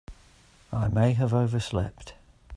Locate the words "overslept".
1.31-2.15